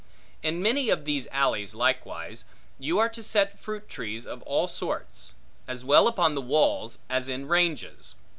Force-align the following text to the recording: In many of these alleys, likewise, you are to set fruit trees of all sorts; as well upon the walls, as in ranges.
In 0.41 0.63
many 0.63 0.89
of 0.89 1.05
these 1.05 1.27
alleys, 1.27 1.75
likewise, 1.75 2.45
you 2.79 2.97
are 2.97 3.07
to 3.09 3.21
set 3.21 3.59
fruit 3.59 3.87
trees 3.87 4.25
of 4.25 4.41
all 4.47 4.67
sorts; 4.67 5.33
as 5.67 5.85
well 5.85 6.07
upon 6.07 6.33
the 6.33 6.41
walls, 6.41 6.97
as 7.07 7.29
in 7.29 7.47
ranges. 7.47 8.15